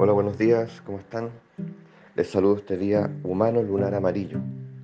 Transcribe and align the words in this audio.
Hola, 0.00 0.12
buenos 0.12 0.38
días, 0.38 0.80
¿cómo 0.86 1.00
están? 1.00 1.30
Les 2.14 2.30
saludo 2.30 2.58
este 2.58 2.76
día 2.76 3.10
humano 3.24 3.60
lunar 3.64 3.96
amarillo, 3.96 4.38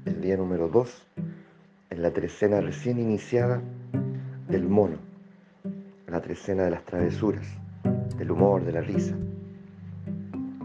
el 0.07 0.21
día 0.21 0.37
número 0.37 0.69
2, 0.69 1.07
en 1.91 2.03
la 2.03 2.11
trecena 2.11 2.61
recién 2.61 2.99
iniciada 2.99 3.63
del 4.49 4.69
mono, 4.69 4.97
la 6.09 6.21
trecena 6.21 6.65
de 6.65 6.73
las 6.73 6.85
travesuras, 6.85 7.47
del 8.19 8.33
humor, 8.33 8.65
de 8.65 8.73
la 8.73 8.81
risa, 8.81 9.15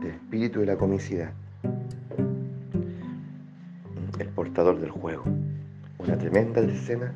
del 0.01 0.13
espíritu 0.13 0.63
y 0.63 0.65
la 0.65 0.77
comicidad, 0.77 1.31
el 4.17 4.29
portador 4.29 4.79
del 4.79 4.89
juego, 4.89 5.25
una 5.99 6.17
tremenda 6.17 6.59
trecena 6.59 7.13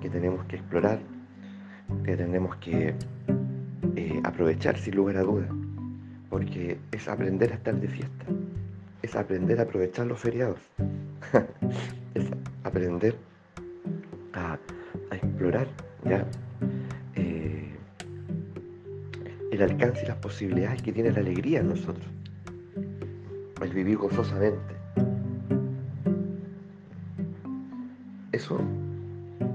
que 0.00 0.08
tenemos 0.08 0.44
que 0.44 0.54
explorar, 0.54 1.00
que 2.04 2.16
tenemos 2.16 2.54
que 2.58 2.94
eh, 3.96 4.20
aprovechar 4.22 4.78
sin 4.78 4.94
lugar 4.94 5.16
a 5.16 5.22
dudas 5.22 5.50
porque 6.30 6.78
es 6.92 7.08
aprender 7.08 7.52
a 7.52 7.56
estar 7.56 7.74
de 7.74 7.88
fiesta, 7.88 8.24
es 9.02 9.16
aprender 9.16 9.58
a 9.58 9.64
aprovechar 9.64 10.06
los 10.06 10.18
feriados, 10.20 10.60
es 12.14 12.24
aprender 12.62 13.16
a, 14.32 14.58
explorar 15.10 15.66
ya 16.04 16.24
eh, 17.16 17.74
el 19.50 19.62
alcance 19.62 20.04
y 20.04 20.06
las 20.08 20.16
posibilidades 20.18 20.80
que 20.82 20.92
tiene 20.92 21.10
la 21.10 21.18
alegría 21.18 21.60
en 21.60 21.68
nosotros, 21.68 22.06
el 23.60 23.70
vivir 23.74 23.98
gozosamente. 23.98 24.74
Eso 28.32 28.60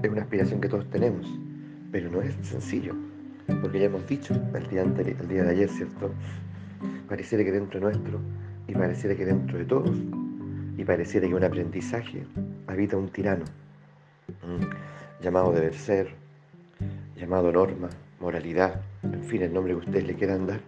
es 0.02 0.10
una 0.10 0.22
aspiración 0.22 0.60
que 0.60 0.68
todos 0.68 0.88
tenemos, 0.90 1.26
pero 1.90 2.10
no 2.10 2.20
es 2.20 2.34
sencillo, 2.42 2.94
porque 3.62 3.80
ya 3.80 3.86
hemos 3.86 4.06
dicho 4.06 4.34
el 4.54 4.68
día, 4.68 4.82
el 4.82 5.28
día 5.28 5.42
de 5.42 5.50
ayer, 5.50 5.68
¿cierto? 5.70 6.12
Pareciera 7.08 7.44
que 7.44 7.52
dentro 7.52 7.80
nuestro 7.80 8.20
y 8.68 8.72
pareciera 8.72 9.16
que 9.16 9.24
dentro 9.24 9.58
de 9.58 9.64
todos 9.64 9.96
y 10.76 10.84
pareciera 10.84 11.26
que 11.26 11.34
un 11.34 11.44
aprendizaje 11.44 12.24
habita 12.66 12.96
un 12.96 13.08
tirano 13.08 13.44
llamado 15.20 15.52
deber 15.52 15.74
ser, 15.74 16.14
llamado 17.16 17.50
norma, 17.52 17.88
moralidad, 18.20 18.80
en 19.02 19.24
fin, 19.24 19.42
el 19.42 19.52
nombre 19.52 19.72
que 19.72 19.78
ustedes 19.80 20.06
le 20.06 20.14
quieran 20.14 20.46
dar, 20.46 20.60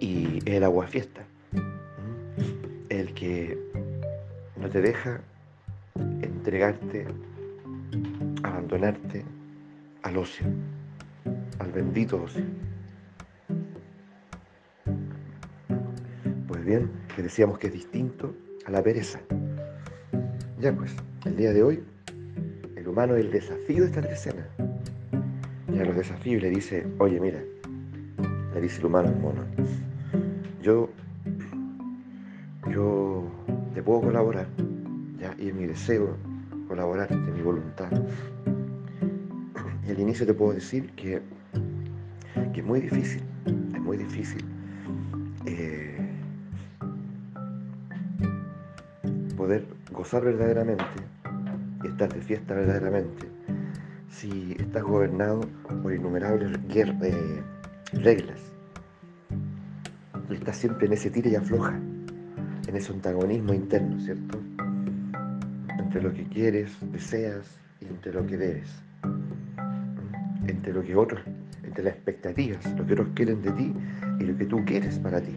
y 0.00 0.38
el 0.44 0.64
agua 0.64 0.86
fiesta, 0.86 1.22
el 2.88 3.14
que 3.14 3.58
no 4.56 4.68
te 4.68 4.80
deja 4.80 5.20
entregarte, 6.22 7.06
abandonarte 8.42 9.24
al 10.02 10.16
ocio, 10.16 10.46
al 11.58 11.72
bendito 11.72 12.22
ocio. 12.22 12.44
Bien, 16.64 16.90
que 17.14 17.22
decíamos 17.22 17.58
que 17.58 17.68
es 17.68 17.72
distinto 17.72 18.34
a 18.66 18.70
la 18.70 18.82
pereza. 18.82 19.20
Ya 20.60 20.72
pues, 20.72 20.94
el 21.24 21.36
día 21.36 21.52
de 21.52 21.62
hoy, 21.62 21.82
el 22.76 22.88
humano 22.88 23.16
es 23.16 23.24
el 23.24 23.32
desafío 23.32 23.84
de 23.84 23.86
esta 23.86 24.00
escena. 24.00 24.46
Ya 25.72 25.84
los 25.84 25.96
desafíos 25.96 26.42
le 26.42 26.50
dice, 26.50 26.86
oye 26.98 27.18
mira, 27.18 27.40
le 28.54 28.60
dice 28.60 28.78
el 28.80 28.86
humano 28.86 29.08
al 29.08 29.18
mono, 29.18 29.44
yo, 30.62 30.90
yo 32.70 33.24
te 33.74 33.82
puedo 33.82 34.02
colaborar, 34.02 34.46
ya, 35.18 35.34
y 35.38 35.48
es 35.48 35.54
mi 35.54 35.66
deseo 35.66 36.16
colaborar, 36.68 37.08
de 37.08 37.32
mi 37.32 37.42
voluntad. 37.42 37.90
Y 39.86 39.90
al 39.90 39.98
inicio 39.98 40.26
te 40.26 40.34
puedo 40.34 40.52
decir 40.52 40.90
que, 40.92 41.20
que 42.52 42.60
es 42.60 42.66
muy 42.66 42.80
difícil, 42.80 43.22
es 43.46 43.80
muy 43.80 43.96
difícil. 43.96 44.44
Eh, 45.46 46.11
poder 49.42 49.66
gozar 49.90 50.24
verdaderamente 50.24 50.84
y 51.82 51.88
estar 51.88 52.12
de 52.14 52.20
fiesta 52.20 52.54
verdaderamente 52.54 53.26
si 54.08 54.54
estás 54.56 54.84
gobernado 54.84 55.40
por 55.82 55.92
innumerables 55.92 56.56
eh, 56.72 57.42
reglas 57.92 58.40
estás 60.30 60.56
siempre 60.56 60.86
en 60.86 60.92
ese 60.92 61.10
tira 61.10 61.28
y 61.28 61.34
afloja, 61.34 61.74
en 62.68 62.76
ese 62.76 62.92
antagonismo 62.92 63.52
interno, 63.52 63.98
¿cierto? 64.00 64.38
Entre 65.76 66.00
lo 66.00 66.12
que 66.12 66.24
quieres, 66.28 66.72
deseas 66.92 67.58
y 67.80 67.86
entre 67.86 68.12
lo 68.12 68.24
que 68.24 68.36
debes, 68.36 68.70
entre 70.46 70.72
lo 70.72 70.82
que 70.82 70.94
otros, 70.94 71.20
entre 71.64 71.82
las 71.82 71.94
expectativas, 71.94 72.64
lo 72.76 72.86
que 72.86 72.92
otros 72.92 73.08
quieren 73.14 73.42
de 73.42 73.50
ti 73.52 73.74
y 74.20 74.24
lo 74.24 74.36
que 74.36 74.46
tú 74.46 74.64
quieres 74.64 74.98
para 75.00 75.20
ti. 75.20 75.36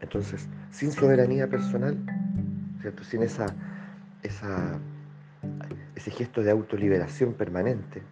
Entonces, 0.00 0.48
sin 0.70 0.92
soberanía 0.92 1.48
personal, 1.48 1.96
sin 3.02 3.22
esa, 3.22 3.46
ese 5.94 6.10
gesto 6.10 6.42
de 6.42 6.50
autoliberación 6.50 7.34
permanente, 7.34 8.02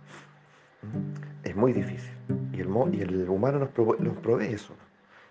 es 1.45 1.57
muy 1.57 1.73
difícil. 1.73 2.13
Y 2.53 2.61
el, 2.61 2.69
y 2.93 3.01
el 3.03 3.29
humano 3.29 3.59
nos, 3.59 3.69
provee, 3.69 4.47
eso. 4.47 4.75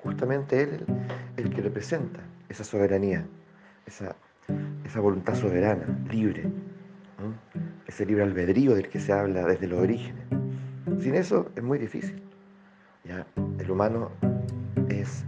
Justamente 0.03 0.61
él 0.61 0.85
el, 1.37 1.45
el 1.45 1.53
que 1.53 1.61
representa 1.61 2.21
esa 2.49 2.63
soberanía, 2.63 3.25
esa, 3.85 4.15
esa 4.85 4.99
voluntad 4.99 5.35
soberana, 5.35 5.85
libre, 6.09 6.43
ese 7.87 8.05
libre 8.05 8.23
albedrío 8.23 8.75
del 8.75 8.89
que 8.89 8.99
se 8.99 9.13
habla 9.13 9.45
desde 9.45 9.67
los 9.67 9.79
orígenes. 9.79 10.23
Sin 10.99 11.15
eso 11.15 11.51
es 11.55 11.63
muy 11.63 11.79
difícil. 11.79 12.21
¿ya? 13.03 13.25
El 13.59 13.71
humano 13.71 14.11
es 14.89 15.25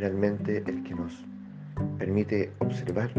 finalmente 0.00 0.64
el 0.66 0.82
que 0.82 0.94
nos 0.94 1.12
permite 1.98 2.50
observar 2.60 3.10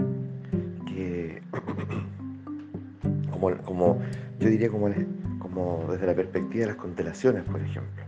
que, 0.88 1.40
como, 3.32 3.56
como 3.58 4.02
yo 4.40 4.50
diría 4.50 4.68
como, 4.70 4.90
desde 4.90 6.08
la 6.08 6.16
perspectiva 6.16 6.62
de 6.62 6.68
las 6.72 6.78
constelaciones, 6.78 7.44
por 7.44 7.62
ejemplo, 7.62 8.04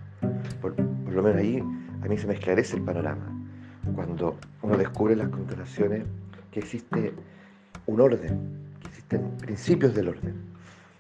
por, 0.60 0.74
lo 0.80 1.22
menos 1.22 1.38
ahí 1.38 1.64
a 2.02 2.08
mí 2.08 2.18
se 2.18 2.26
me 2.26 2.34
esclarece 2.34 2.78
el 2.78 2.82
panorama, 2.82 3.32
cuando 3.94 4.38
uno 4.64 4.76
descubre 4.76 5.16
las 5.16 5.30
constelaciones 5.30 6.06
que 6.50 6.60
existe 6.60 7.14
un 7.86 8.02
orden, 8.02 8.40
que 8.82 8.88
existen 8.88 9.38
principios 9.38 9.94
del 9.94 10.08
orden, 10.08 10.34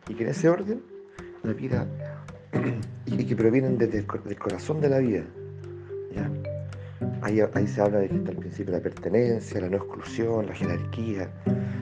y 0.07 0.13
que 0.13 0.25
en 0.25 0.29
ese 0.29 0.47
orden 0.47 0.79
la 1.41 1.53
vida, 1.53 1.88
y 3.07 3.25
que 3.25 3.35
provienen 3.35 3.79
desde 3.79 3.97
el, 3.97 4.06
corazón 4.06 4.79
de 4.79 4.89
la 4.89 5.00
vida. 5.00 5.23
Ahí, 7.23 7.39
se 7.67 7.81
habla 7.81 8.00
de 8.00 8.09
que 8.09 8.16
está 8.17 8.31
el 8.31 8.38
principio 8.38 8.73
de 8.73 8.79
la 8.79 8.84
pertenencia, 8.84 9.61
la 9.61 9.69
no 9.69 9.78
exclusión, 9.78 10.45
la 10.45 10.53
jerarquía, 10.53 11.29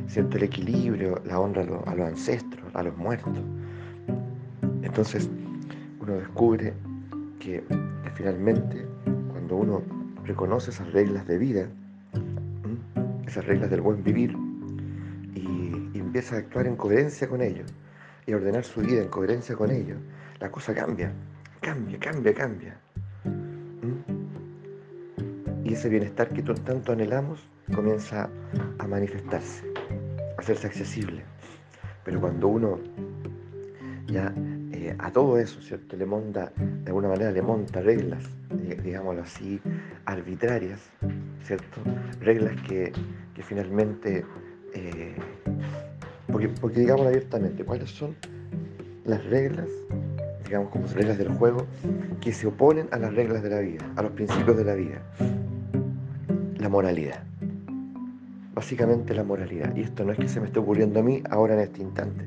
¿cierto? 0.07 0.37
el 0.37 0.43
equilibrio, 0.43 1.19
la 1.25 1.39
honra 1.39 1.63
a 1.63 1.95
los, 1.95 2.07
ancestros, 2.07 2.63
a 2.75 2.83
los 2.83 2.95
muertos. 2.95 3.39
Entonces 4.83 5.27
uno 5.99 6.13
descubre 6.13 6.75
que, 7.39 7.63
finalmente 8.13 8.85
cuando 9.31 9.55
uno 9.55 9.81
reconoce 10.25 10.69
esas 10.69 10.91
reglas 10.93 11.25
de 11.25 11.39
vida, 11.39 11.67
esas 13.25 13.43
reglas 13.43 13.71
del 13.71 13.81
buen 13.81 14.03
vivir, 14.03 14.37
y, 15.33 15.89
y 15.91 15.99
empieza 15.99 16.35
a 16.35 16.37
actuar 16.37 16.67
en 16.67 16.75
coherencia 16.75 17.27
con 17.27 17.41
ellos, 17.41 17.73
y 18.27 18.33
a 18.33 18.35
ordenar 18.35 18.63
su 18.63 18.81
vida 18.81 19.01
en 19.01 19.07
coherencia 19.07 19.55
con 19.55 19.71
ellos, 19.71 19.97
la 20.39 20.51
cosa 20.51 20.75
cambia, 20.75 21.11
cambia, 21.61 21.97
cambia, 21.97 22.31
cambia 22.31 22.77
y 25.63 25.73
ese 25.73 25.89
bienestar 25.89 26.29
que 26.29 26.41
tanto 26.41 26.91
anhelamos 26.91 27.47
comienza 27.73 28.29
a 28.79 28.87
manifestarse, 28.87 29.63
a 30.37 30.41
hacerse 30.41 30.67
accesible. 30.67 31.23
Pero 32.03 32.19
cuando 32.19 32.47
uno 32.47 32.79
ya 34.07 34.33
eh, 34.73 34.95
a 34.97 35.11
todo 35.11 35.37
eso, 35.37 35.61
¿cierto? 35.61 35.95
Le 35.95 36.05
monta, 36.05 36.51
de 36.57 36.87
alguna 36.87 37.07
manera 37.07 37.31
le 37.31 37.41
monta 37.41 37.81
reglas, 37.81 38.23
digámoslo 38.83 39.21
así, 39.21 39.61
arbitrarias, 40.05 40.79
¿cierto? 41.43 41.81
Reglas 42.19 42.59
que, 42.67 42.91
finalmente, 43.43 44.25
eh, 44.73 45.15
porque, 46.31 46.47
porque 46.47 46.79
digámoslo 46.79 47.09
abiertamente, 47.09 47.63
¿cuáles 47.63 47.89
son 47.91 48.15
las 49.05 49.23
reglas, 49.25 49.67
digamos 50.45 50.69
como 50.69 50.87
reglas 50.87 51.17
del 51.17 51.29
juego, 51.29 51.65
que 52.19 52.33
se 52.33 52.47
oponen 52.47 52.87
a 52.91 52.97
las 52.97 53.13
reglas 53.13 53.43
de 53.43 53.49
la 53.49 53.59
vida, 53.59 53.85
a 53.95 54.03
los 54.03 54.11
principios 54.11 54.57
de 54.57 54.65
la 54.65 54.75
vida? 54.75 55.01
La 56.61 56.69
moralidad. 56.69 57.23
Básicamente 58.53 59.15
la 59.15 59.23
moralidad. 59.23 59.75
Y 59.75 59.81
esto 59.81 60.05
no 60.05 60.11
es 60.11 60.19
que 60.19 60.27
se 60.27 60.39
me 60.39 60.45
esté 60.45 60.59
ocurriendo 60.59 60.99
a 60.99 61.03
mí 61.03 61.23
ahora 61.31 61.55
en 61.55 61.61
este 61.61 61.81
instante. 61.81 62.25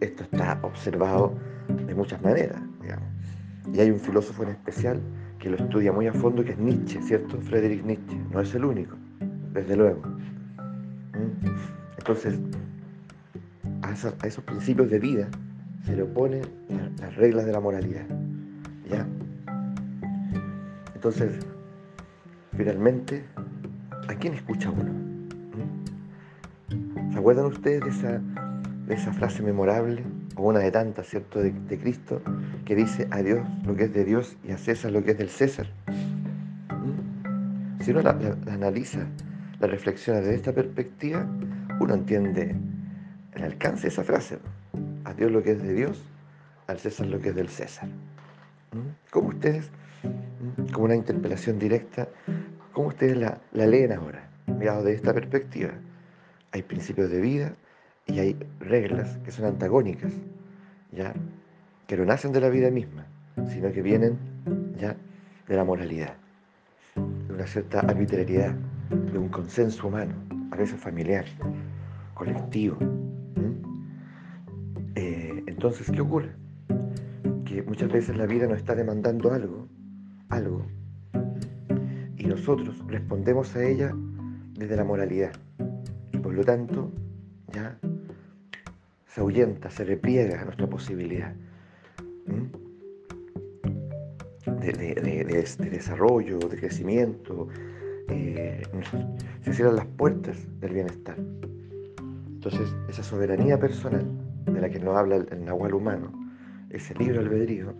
Esto 0.00 0.24
está 0.24 0.58
observado 0.62 1.34
de 1.68 1.94
muchas 1.94 2.22
maneras. 2.22 2.62
Y 3.72 3.80
hay 3.80 3.90
un 3.90 4.00
filósofo 4.00 4.44
en 4.44 4.50
especial 4.50 5.00
que 5.38 5.50
lo 5.50 5.56
estudia 5.56 5.92
muy 5.92 6.06
a 6.06 6.12
fondo, 6.14 6.42
que 6.42 6.52
es 6.52 6.58
Nietzsche, 6.58 7.02
¿cierto? 7.02 7.38
Friedrich 7.42 7.84
Nietzsche. 7.84 8.18
No 8.32 8.40
es 8.40 8.54
el 8.54 8.64
único, 8.64 8.96
desde 9.52 9.76
luego. 9.76 10.00
¿Mm? 10.00 11.46
Entonces, 11.98 12.38
a 13.82 14.26
esos, 14.26 14.44
principios 14.44 14.88
de 14.90 14.98
vida 14.98 15.28
se 15.84 15.94
le 15.94 16.02
oponen 16.02 16.42
las 16.98 17.14
reglas 17.16 17.44
de 17.44 17.52
la 17.52 17.60
moralidad. 17.60 18.06
¿Ya? 18.88 19.06
Entonces, 20.94 21.38
finalmente, 22.56 23.24
¿a 24.08 24.14
quién 24.14 24.34
escucha 24.34 24.70
uno? 24.70 24.92
¿Mm? 24.92 27.12
¿Se 27.12 27.18
acuerdan 27.18 27.46
ustedes 27.46 27.84
de 27.84 27.90
esa, 27.90 28.20
de 28.86 28.94
esa 28.94 29.12
frase 29.12 29.42
memorable, 29.42 30.02
o 30.34 30.48
una 30.48 30.60
de 30.60 30.70
tantas, 30.70 31.08
¿cierto?, 31.08 31.40
de, 31.40 31.52
Cristo, 31.78 32.22
que 32.64 32.74
dice 32.74 33.06
a 33.10 33.22
Dios 33.22 33.46
lo 33.64 33.76
que 33.76 33.84
es 33.84 33.92
de 33.92 34.04
Dios 34.04 34.36
y 34.44 34.52
a 34.52 34.58
César 34.58 34.92
lo 34.92 35.04
que 35.04 35.12
es 35.12 35.18
del 35.18 35.28
César. 35.28 35.66
¿Mm? 36.70 37.82
Si 37.82 37.90
uno 37.90 38.02
la, 38.02 38.10
analiza, 38.50 39.06
la 39.60 39.66
reflexiona 39.66 40.20
desde 40.20 40.34
esta 40.34 40.52
perspectiva, 40.52 41.26
uno 41.80 41.94
entiende 41.94 42.56
el 43.34 43.42
alcance 43.42 43.82
de 43.82 43.88
esa 43.88 44.04
frase. 44.04 44.38
A 45.04 45.14
Dios 45.14 45.30
lo 45.30 45.42
que 45.42 45.52
es 45.52 45.62
de 45.62 45.74
Dios, 45.74 46.02
al 46.66 46.78
César 46.78 47.06
lo 47.06 47.20
que 47.20 47.30
es 47.30 47.34
del 47.34 47.48
César. 47.48 47.88
¿Mm? 47.88 49.10
¿Cómo 49.10 49.28
ustedes, 49.28 49.70
como 50.72 50.86
una 50.86 50.94
interpelación 50.94 51.58
directa, 51.58 52.08
cómo 52.78 52.90
ustedes 52.90 53.16
la, 53.16 53.40
leen 53.50 53.90
ahora, 53.90 54.30
mirado 54.46 54.84
desde 54.84 54.98
esta 54.98 55.12
perspectiva? 55.12 55.72
Hay 56.52 56.62
principios 56.62 57.10
de 57.10 57.20
vida, 57.20 57.56
y 58.06 58.20
hay 58.20 58.36
reglas 58.60 59.18
que 59.24 59.32
son 59.32 59.46
antagónicas, 59.46 60.12
¿ya? 60.92 61.12
que 61.88 61.96
no 61.96 62.04
nacen 62.04 62.30
de 62.30 62.40
la 62.40 62.48
vida 62.50 62.70
misma, 62.70 63.04
sino 63.48 63.72
que 63.72 63.82
vienen 63.82 64.16
ya 64.78 64.94
de 65.48 65.56
la 65.56 65.64
moralidad, 65.64 66.14
de 66.94 67.34
una 67.34 67.48
cierta 67.48 67.80
arbitrariedad, 67.80 68.54
de 68.90 69.18
un 69.18 69.28
consenso 69.28 69.88
humano, 69.88 70.14
a 70.52 70.56
veces 70.56 70.80
familiar, 70.80 71.24
colectivo. 72.14 72.78
Eh, 74.94 75.42
entonces, 75.48 75.90
¿qué 75.90 76.00
ocurre? 76.00 76.30
Que 77.44 77.60
muchas 77.60 77.90
veces 77.90 78.16
la 78.16 78.26
vida 78.26 78.46
nos 78.46 78.58
está 78.58 78.76
demandando 78.76 79.32
algo, 79.32 79.66
algo, 80.28 80.64
nosotros 82.38 82.76
respondemos 82.86 83.54
a 83.56 83.64
ella 83.64 83.92
desde 84.54 84.76
la 84.76 84.84
moralidad. 84.84 85.32
Y 86.12 86.18
por 86.18 86.34
lo 86.34 86.44
tanto, 86.44 86.92
ya 87.52 87.76
se 89.06 89.20
ahuyenta, 89.20 89.70
se 89.70 89.84
repliega 89.84 90.44
nuestra 90.44 90.68
posibilidad 90.68 91.34
de, 94.60 95.56
desarrollo, 95.70 96.38
de 96.38 96.56
crecimiento. 96.56 97.48
Eh, 98.08 98.62
se 99.42 99.52
cierran 99.52 99.76
las 99.76 99.86
puertas 99.86 100.38
del 100.60 100.74
bienestar. 100.74 101.16
Entonces, 102.28 102.72
esa 102.88 103.02
soberanía 103.02 103.58
personal 103.58 104.06
de 104.46 104.60
la 104.60 104.70
que 104.70 104.78
nos 104.78 104.96
habla 104.96 105.16
el, 105.16 105.44
Nahual 105.44 105.74
humano, 105.74 106.12
ese 106.70 106.94
libro 106.94 107.20
albedrío, 107.20 107.74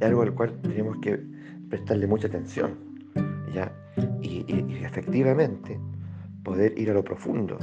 es 0.00 0.06
algo 0.06 0.22
al 0.22 0.34
cual 0.34 0.60
tenemos 0.62 0.98
que 0.98 1.20
prestarle 1.68 2.06
mucha 2.08 2.26
atención. 2.26 2.89
¿Ya? 3.52 3.72
y 4.22 4.44
efectivamente 4.84 5.78
poder 6.42 6.78
ir 6.78 6.90
a 6.90 6.94
lo 6.94 7.04
profundo 7.04 7.58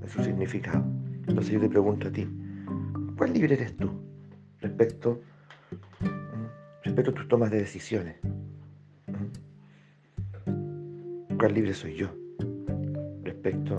de 0.00 0.08
su 0.08 0.22
significado. 0.22 0.84
Entonces 1.28 1.52
yo 1.52 1.60
te 1.60 1.68
pregunto 1.68 2.08
a 2.08 2.10
ti, 2.10 2.26
¿Cuál 3.16 3.32
libre 3.32 3.54
eres 3.54 3.74
tú 3.78 3.90
respecto, 4.60 5.22
respecto 6.84 7.10
a 7.10 7.14
tus 7.14 7.28
tomas 7.28 7.50
de 7.50 7.58
decisiones? 7.60 8.16
¿Cuál 11.38 11.54
libre 11.54 11.72
soy 11.72 11.94
yo 11.94 12.08
respecto 13.22 13.76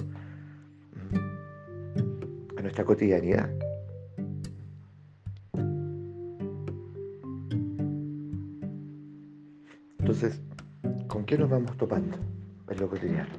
a 2.58 2.62
nuestra 2.62 2.84
cotidianidad? 2.84 3.48
Entonces, 10.00 10.42
¿con 11.08 11.26
qué 11.26 11.38
nos 11.38 11.50
vamos 11.50 11.76
topando 11.78 12.18
en 12.70 12.80
lo 12.80 12.90
cotidiano? 12.90 13.34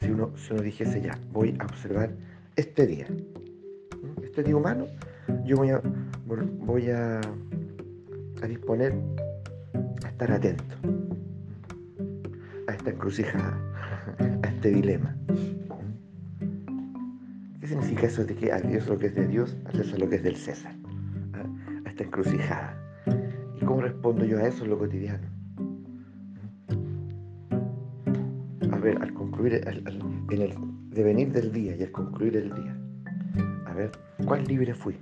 Si 0.00 0.10
uno, 0.10 0.36
si 0.36 0.52
uno 0.52 0.62
dijese 0.62 1.00
ya, 1.00 1.18
voy 1.32 1.56
a 1.60 1.64
observar 1.64 2.10
este 2.56 2.86
día, 2.86 3.06
este 4.22 4.42
día 4.42 4.56
humano, 4.56 4.86
yo 5.44 5.56
voy 5.56 5.70
a, 5.70 5.80
voy 6.60 6.90
a, 6.90 7.20
disponer 8.46 8.94
a 10.04 10.08
estar 10.08 10.30
atento 10.30 10.74
a 12.68 12.72
esta 12.72 12.90
encrucijada, 12.90 13.58
a 14.42 14.48
este 14.48 14.70
dilema. 14.70 15.16
¿Qué 17.60 17.66
significa 17.68 18.06
eso 18.06 18.24
de 18.24 18.34
que 18.34 18.52
a 18.52 18.60
Dios 18.60 18.86
lo 18.86 18.98
que 18.98 19.06
es 19.06 19.14
de 19.14 19.26
Dios, 19.26 19.56
a 19.64 19.72
César 19.72 19.98
lo 19.98 20.08
que 20.08 20.16
es 20.16 20.22
del 20.22 20.36
César? 20.36 20.74
¿Ah? 21.32 21.46
A 21.86 21.88
esta 21.88 22.04
encrucijada. 22.04 22.78
¿Y 23.60 23.64
cómo 23.64 23.80
respondo 23.80 24.26
yo 24.26 24.38
a 24.38 24.46
eso 24.46 24.64
en 24.64 24.70
lo 24.70 24.78
cotidiano? 24.78 25.33
Ver, 28.84 29.02
al 29.02 29.14
concluir, 29.14 29.54
en 29.66 30.42
el 30.42 30.54
devenir 30.90 31.32
del 31.32 31.50
día 31.50 31.74
y 31.74 31.82
al 31.82 31.90
concluir 31.90 32.36
el 32.36 32.54
día, 32.54 32.76
a 33.66 33.72
ver, 33.72 33.90
¿cuál 34.26 34.44
libre 34.44 34.74
fui? 34.74 34.96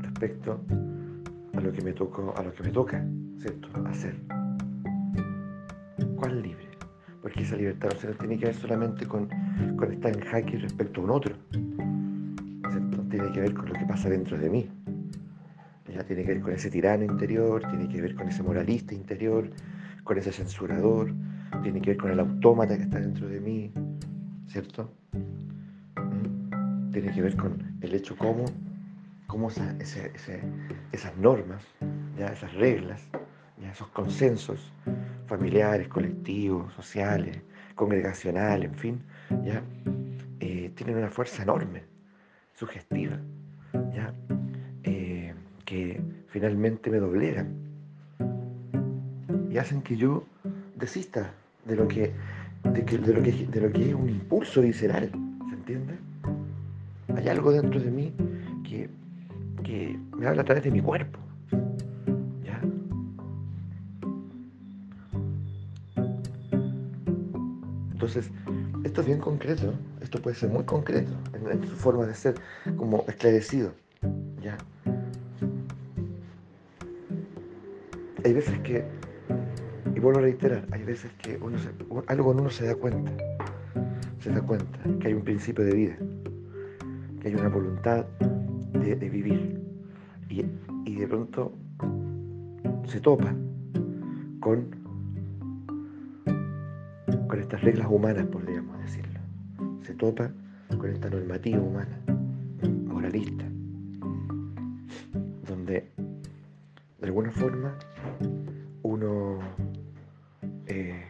Respecto 0.00 0.60
a 1.52 1.60
lo 1.60 1.72
que 1.72 1.82
me 1.82 1.92
tocó, 1.92 2.32
a 2.36 2.42
lo 2.44 2.52
que 2.54 2.62
me 2.62 2.70
toca, 2.70 3.04
¿cierto? 3.38 3.68
Hacer. 3.86 4.14
¿Cuál 6.16 6.42
libre? 6.42 6.68
Porque 7.20 7.42
esa 7.42 7.56
libertad 7.56 7.90
no 7.92 8.00
se 8.00 8.14
tiene 8.14 8.38
que 8.38 8.46
ver 8.46 8.54
solamente 8.54 9.06
con, 9.06 9.28
con 9.76 9.92
estar 9.92 10.16
en 10.16 10.20
jaque 10.20 10.58
respecto 10.58 11.00
a 11.00 11.04
un 11.04 11.10
otro. 11.10 11.34
¿cierto? 12.70 13.02
Tiene 13.10 13.32
que 13.32 13.40
ver 13.40 13.52
con 13.52 13.66
lo 13.66 13.74
que 13.74 13.84
pasa 13.84 14.08
dentro 14.08 14.38
de 14.38 14.48
mí. 14.48 14.68
Ya 15.92 16.04
tiene 16.04 16.22
que 16.22 16.34
ver 16.34 16.40
con 16.40 16.52
ese 16.52 16.70
tirano 16.70 17.04
interior, 17.04 17.62
tiene 17.68 17.88
que 17.88 18.00
ver 18.00 18.14
con 18.14 18.28
ese 18.28 18.42
moralista 18.42 18.94
interior, 18.94 19.50
con 20.02 20.18
ese 20.18 20.32
censurador, 20.32 21.12
tiene 21.62 21.80
que 21.80 21.90
ver 21.90 21.96
con 21.96 22.10
el 22.10 22.20
autómata 22.20 22.76
que 22.76 22.82
está 22.84 23.00
dentro 23.00 23.28
de 23.28 23.40
mí, 23.40 23.72
¿cierto? 24.46 24.90
tiene 26.94 27.12
que 27.12 27.22
ver 27.22 27.36
con 27.36 27.76
el 27.80 27.92
hecho 27.92 28.16
cómo, 28.16 28.44
cómo 29.26 29.48
esas 29.48 31.16
normas, 31.18 31.64
ya 32.16 32.26
esas 32.26 32.54
reglas, 32.54 33.02
ya 33.60 33.72
esos 33.72 33.88
consensos 33.88 34.72
familiares, 35.26 35.88
colectivos, 35.88 36.72
sociales, 36.74 37.36
congregacionales, 37.74 38.70
en 38.70 38.78
fin, 38.78 39.02
ya 39.44 39.60
eh, 40.38 40.70
tienen 40.76 40.98
una 40.98 41.10
fuerza 41.10 41.42
enorme, 41.42 41.82
sugestiva, 42.52 43.18
ya 43.92 44.14
eh, 44.84 45.34
que 45.64 46.00
finalmente 46.28 46.90
me 46.90 46.98
doblegan 46.98 47.56
y 49.50 49.58
hacen 49.58 49.82
que 49.82 49.96
yo 49.96 50.24
desista 50.76 51.34
de 51.66 51.76
lo 51.76 51.88
que, 51.88 52.12
de, 52.64 53.14
lo 53.14 53.22
que, 53.22 53.46
de 53.46 53.60
lo 53.60 53.72
que 53.72 53.88
es 53.88 53.94
un 53.94 54.08
impulso 54.08 54.62
visceral, 54.62 55.10
¿se 55.48 55.54
entiende? 55.54 55.94
Hay 57.16 57.28
algo 57.28 57.52
dentro 57.52 57.80
de 57.80 57.90
mí 57.90 58.12
que, 58.64 58.88
me 60.16 60.26
habla 60.26 60.42
a 60.42 60.44
través 60.44 60.62
de 60.62 60.70
mi 60.70 60.80
cuerpo. 60.80 61.18
¿Ya? 62.44 62.60
Entonces, 67.92 68.30
esto 68.84 69.00
es 69.00 69.06
bien 69.06 69.18
concreto, 69.18 69.74
esto 70.00 70.20
puede 70.20 70.36
ser 70.36 70.50
muy 70.50 70.64
concreto 70.64 71.10
en, 71.32 71.66
su 71.66 71.74
forma 71.74 72.06
de 72.06 72.14
ser 72.14 72.34
como 72.76 73.04
esclarecido. 73.08 73.72
¿Ya? 74.42 74.56
Hay 78.24 78.32
veces 78.32 78.58
que, 78.60 78.84
vuelvo 80.04 80.20
a 80.20 80.22
reiterar, 80.22 80.66
hay 80.70 80.84
veces 80.84 81.10
que 81.14 81.36
uno 81.40 81.56
algo 82.06 82.32
en 82.32 82.40
uno 82.40 82.50
se 82.50 82.66
da 82.66 82.74
cuenta, 82.74 83.12
se 84.20 84.30
da 84.30 84.40
cuenta 84.40 84.78
que 85.00 85.08
hay 85.08 85.14
un 85.14 85.24
principio 85.24 85.64
de 85.64 85.74
vida 85.74 85.96
hay 87.24 87.34
una 87.34 87.48
voluntad 87.48 88.04
de, 88.72 88.94
vivir. 88.96 89.60
Y, 90.28 90.44
de 90.94 91.08
pronto 91.08 91.52
se 92.86 93.00
topa 93.00 93.34
con, 94.40 94.66
con 97.26 97.40
estas 97.40 97.62
reglas 97.62 97.88
humanas, 97.90 98.26
podríamos 98.26 98.78
decirlo. 98.78 99.20
Se 99.82 99.94
topa 99.94 100.30
con 100.78 100.90
esta 100.90 101.08
normativa 101.08 101.60
humana, 101.60 101.98
moralista, 102.86 103.44
donde 105.48 105.88
de 107.00 107.06
alguna 107.06 107.30
forma 107.30 107.74
uno 108.82 109.38
eh, 110.66 111.04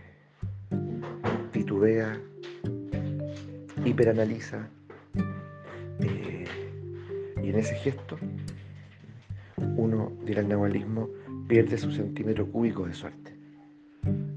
titubea, 1.53 2.21
hiperanaliza, 3.85 4.69
en 7.55 7.61
ese 7.61 7.75
gesto, 7.77 8.17
uno, 9.77 10.13
dirá 10.25 10.41
el 10.41 10.49
nahualismo, 10.49 11.09
pierde 11.47 11.79
su 11.79 11.93
centímetro 11.93 12.51
cúbico 12.51 12.87
de 12.87 12.95
suerte. 12.95 13.33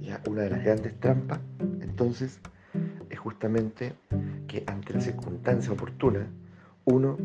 Ya 0.02 0.22
una 0.30 0.44
de 0.44 0.52
las 0.52 0.64
grandes 0.64 1.00
trampas, 1.00 1.40
entonces, 1.82 2.40
es 3.10 3.18
justamente 3.18 3.94
que 4.48 4.64
ante 4.68 4.94
la 4.94 5.02
circunstancia 5.02 5.72
oportuna, 5.72 6.28
uno 6.86 7.18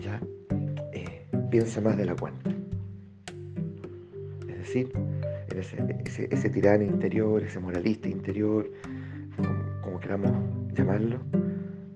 ya 0.00 0.20
eh, 0.92 1.26
piensa 1.50 1.80
más 1.80 1.96
de 1.96 2.06
la 2.06 2.16
cuenta. 2.16 2.50
Es 4.48 4.58
decir, 4.58 4.92
ese, 5.58 6.28
ese, 6.30 6.50
tirano 6.50 6.84
interior, 6.84 7.42
ese 7.42 7.58
moralista 7.60 8.08
interior, 8.08 8.70
como, 9.82 9.98
queramos 10.00 10.32
llamarlo, 10.74 11.18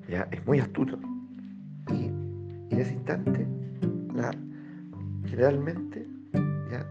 ya 0.09 0.29
es 0.31 0.45
muy 0.47 0.61
astuto. 0.61 0.99
Y, 1.91 2.07
en 2.07 2.81
ese 2.81 2.95
instante, 2.95 3.47
la, 4.15 4.31
generalmente, 5.27 6.07
ya, 6.71 6.87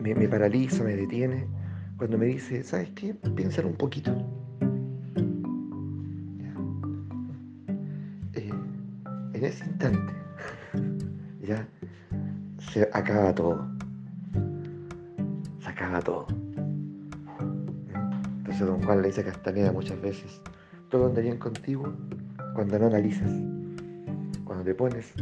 me, 0.00 0.28
paraliza, 0.28 0.84
me 0.84 0.96
detiene, 0.96 1.46
cuando 1.96 2.18
me 2.18 2.26
dice, 2.26 2.62
¿sabes 2.62 2.90
qué? 2.90 3.14
Piénsalo 3.36 3.68
un 3.68 3.76
poquito. 3.76 4.10
Eh, 8.34 8.50
en 9.34 9.44
ese 9.44 9.64
instante, 9.64 10.12
ya 11.42 11.68
se 12.72 12.88
acaba 12.92 13.34
todo. 13.34 13.71
Acaba 15.82 16.00
todo. 16.00 16.26
Entonces 18.38 18.64
don 18.64 18.80
Juan 18.84 19.02
le 19.02 19.08
dice 19.08 19.22
a 19.22 19.24
Castaneda 19.24 19.72
muchas 19.72 20.00
veces, 20.00 20.40
todo 20.90 21.06
anda 21.06 21.20
bien 21.20 21.38
contigo 21.38 21.92
cuando 22.54 22.78
no 22.78 22.86
analizas, 22.86 23.32
cuando 24.44 24.62
te 24.62 24.76
pones 24.76 25.12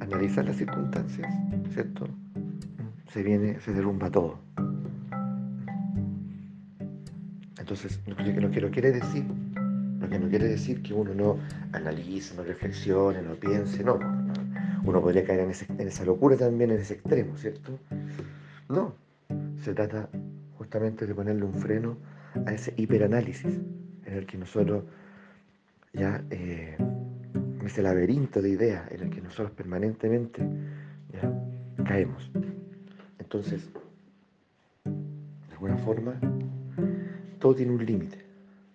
a 0.00 0.04
analizar 0.04 0.44
las 0.44 0.56
circunstancias, 0.56 1.34
¿cierto? 1.74 2.06
Se 3.12 3.24
viene, 3.24 3.58
se 3.58 3.72
derrumba 3.74 4.08
todo. 4.08 4.38
Entonces, 7.58 7.98
lo 8.06 8.14
que 8.52 8.60
no 8.60 8.70
quiere 8.70 8.92
decir, 8.92 9.24
lo 9.98 10.08
que 10.08 10.18
no 10.20 10.28
quiere 10.28 10.46
decir 10.46 10.80
que 10.80 10.94
uno 10.94 11.12
no 11.12 11.38
analice, 11.72 12.36
no 12.36 12.44
reflexione, 12.44 13.20
no 13.20 13.34
piense, 13.34 13.82
no. 13.82 13.98
Uno 14.84 15.00
podría 15.00 15.24
caer 15.24 15.40
en, 15.40 15.80
en 15.80 15.88
esa 15.88 16.04
locura 16.04 16.36
también, 16.36 16.70
en 16.70 16.78
ese 16.78 16.94
extremo, 16.94 17.36
¿cierto? 17.36 17.80
No, 18.68 18.94
se 19.60 19.74
trata 19.74 20.08
justamente 20.56 21.06
de 21.06 21.14
ponerle 21.14 21.44
un 21.44 21.54
freno 21.54 21.96
a 22.46 22.52
ese 22.52 22.74
hiperanálisis 22.76 23.60
en 24.04 24.14
el 24.14 24.26
que 24.26 24.38
nosotros 24.38 24.84
ya, 25.92 26.22
eh, 26.30 26.76
ese 27.64 27.82
laberinto 27.82 28.40
de 28.40 28.50
ideas 28.50 28.90
en 28.92 29.02
el 29.02 29.10
que 29.10 29.20
nosotros 29.20 29.50
permanentemente 29.52 30.46
caemos. 31.84 32.30
Entonces, 33.18 33.68
de 34.84 35.52
alguna 35.52 35.76
forma, 35.78 36.14
todo 37.38 37.54
tiene 37.54 37.72
un 37.72 37.84
límite, 37.84 38.24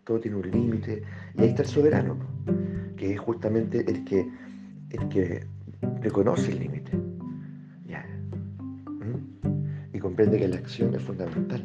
todo 0.03 0.19
tiene 0.19 0.37
un 0.37 0.51
límite, 0.51 1.03
y 1.35 1.41
ahí 1.41 1.49
está 1.49 1.63
el 1.63 1.67
soberano, 1.67 2.17
que 2.97 3.13
es 3.13 3.19
justamente 3.19 3.79
el 3.89 4.03
que, 4.03 4.29
el 4.89 5.09
que 5.09 5.45
reconoce 6.01 6.51
el 6.51 6.59
límite. 6.59 7.00
Comprende 10.11 10.39
que 10.39 10.47
la 10.47 10.57
acción 10.57 10.93
es 10.93 11.01
fundamental. 11.01 11.63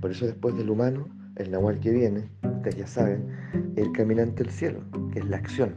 Por 0.00 0.10
eso 0.10 0.26
después 0.26 0.56
del 0.56 0.70
humano, 0.70 1.06
el 1.36 1.50
nahual 1.50 1.78
que 1.80 1.90
viene, 1.90 2.30
ustedes 2.42 2.76
ya 2.76 2.86
saben, 2.86 3.28
el 3.76 3.92
caminante 3.92 4.42
del 4.42 4.52
cielo, 4.52 4.80
que 5.12 5.18
es 5.18 5.26
la 5.26 5.36
acción, 5.36 5.74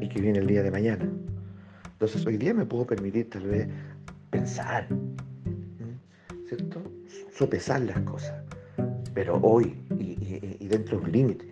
y 0.00 0.08
que 0.08 0.20
viene 0.20 0.38
el 0.38 0.46
día 0.46 0.62
de 0.62 0.70
mañana. 0.70 1.10
Entonces 1.92 2.24
hoy 2.24 2.36
día 2.36 2.54
me 2.54 2.66
puedo 2.66 2.86
permitir 2.86 3.30
tal 3.30 3.46
vez 3.48 3.68
pensar, 4.30 4.86
¿cierto? 6.46 6.82
Sopesar 7.32 7.80
las 7.80 7.98
cosas 8.00 8.46
pero 9.16 9.40
hoy 9.42 9.74
y, 9.98 10.68
dentro 10.68 10.98
de 10.98 11.04
un 11.06 11.10
límite. 11.10 11.46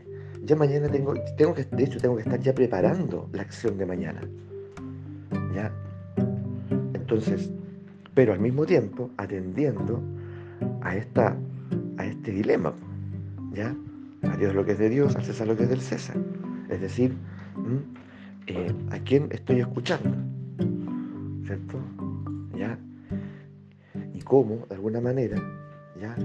Ya 0.44 0.54
mañana 0.54 0.86
tengo, 0.88 1.14
tengo 1.38 1.54
que, 1.54 1.64
de 1.64 1.84
hecho, 1.84 1.98
tengo 1.98 2.16
que 2.16 2.22
estar 2.22 2.38
ya 2.38 2.54
preparando 2.54 3.26
la 3.32 3.40
acción 3.40 3.78
de 3.78 3.86
mañana. 3.86 4.20
¿Ya? 5.54 5.72
Entonces, 6.92 7.50
pero 8.14 8.32
al 8.32 8.40
mismo 8.40 8.64
tiempo 8.66 9.10
atendiendo 9.16 10.02
a, 10.82 10.96
esta, 10.96 11.36
a 11.98 12.06
este 12.06 12.32
dilema. 12.32 12.72
¿Ya? 13.52 13.74
A 14.22 14.36
Dios 14.36 14.54
lo 14.54 14.64
que 14.64 14.72
es 14.72 14.78
de 14.78 14.88
Dios, 14.88 15.14
al 15.16 15.24
César 15.24 15.46
lo 15.46 15.56
que 15.56 15.64
es 15.64 15.68
del 15.68 15.80
César. 15.80 16.16
Es 16.68 16.80
decir, 16.80 17.14
eh, 18.46 18.72
¿a 18.90 18.98
quién 19.00 19.28
estoy 19.30 19.60
escuchando? 19.60 20.16
¿Cierto? 21.44 21.78
¿Ya? 22.56 22.78
Y 24.14 24.20
cómo, 24.22 24.66
de 24.68 24.74
alguna 24.74 25.00
manera, 25.00 25.36
¿ya? 26.00 26.16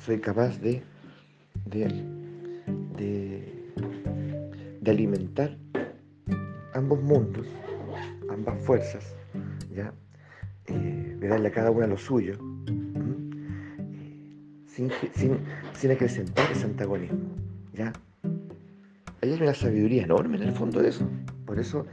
soy 0.00 0.18
capaz 0.18 0.58
de, 0.60 0.82
de, 1.66 1.86
de, 2.96 4.90
alimentar 4.90 5.56
ambos 6.74 7.00
mundos, 7.02 7.46
ambas 8.30 8.58
fuerzas, 8.64 9.14
¿ya? 9.72 9.92
Darle 11.30 11.48
a 11.48 11.52
cada 11.52 11.70
una 11.70 11.86
lo 11.86 11.96
suyo, 11.96 12.34
sin, 14.66 14.90
sin, 15.14 15.38
sin, 15.74 15.90
acrecentar 15.92 16.50
ese 16.50 16.64
antagonismo. 16.64 17.20
¿ya? 17.72 17.92
Hay 19.22 19.32
una 19.32 19.54
sabiduría 19.54 20.02
enorme 20.02 20.38
en 20.38 20.42
el 20.42 20.52
fondo 20.52 20.82
de 20.82 20.88
eso. 20.88 21.08
Por 21.46 21.60
eso, 21.60 21.86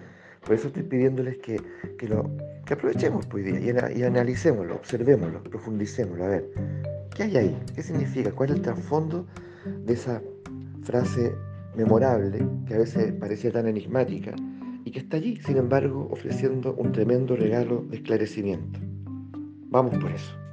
por 0.44 0.56
eso 0.56 0.68
estoy 0.68 0.84
pidiéndoles 0.84 1.38
que, 1.38 1.62
que 2.00 2.08
lo, 2.08 2.32
que 2.66 2.74
aprovechemos 2.74 3.28
hoy 3.32 3.44
día 3.44 3.92
y, 3.94 4.00
y 4.00 4.04
analicémoslo, 4.04 4.76
observémoslo, 4.76 5.44
profundicémoslo. 5.44 6.26
A 6.26 6.30
ver, 6.30 6.46
¿Qué 7.18 7.24
hay 7.24 7.38
ahí? 7.38 7.58
¿Qué 7.74 7.82
significa? 7.82 8.32
¿Cuál 8.32 8.52
es 8.52 8.56
el 8.58 8.62
trasfondo 8.62 9.26
de 9.86 9.94
esa 9.94 10.22
frase 10.84 11.34
memorable 11.76 12.46
que 12.68 12.76
a 12.76 12.78
veces 12.78 13.12
parecía 13.14 13.52
tan 13.52 13.68
enigmática 13.68 14.36
y 14.86 14.92
que 14.92 15.00
está 15.00 15.18
allí, 15.18 15.38
sin 15.38 15.58
embargo, 15.58 16.08
ofreciendo 16.12 16.76
un 16.76 16.92
tremendo 16.92 17.36
regalo 17.36 17.84
de 17.90 17.98
esclarecimiento? 17.98 18.87
Vamos 19.70 19.98
por 19.98 20.12
eso. 20.12 20.47